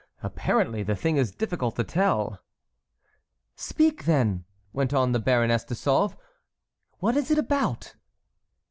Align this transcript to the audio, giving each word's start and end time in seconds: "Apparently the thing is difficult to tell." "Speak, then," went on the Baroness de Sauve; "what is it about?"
"Apparently 0.23 0.81
the 0.81 0.95
thing 0.95 1.17
is 1.17 1.31
difficult 1.31 1.75
to 1.75 1.83
tell." 1.83 2.39
"Speak, 3.55 4.05
then," 4.05 4.45
went 4.73 4.95
on 4.95 5.11
the 5.11 5.19
Baroness 5.19 5.63
de 5.63 5.75
Sauve; 5.75 6.17
"what 6.97 7.15
is 7.15 7.29
it 7.29 7.37
about?" 7.37 7.93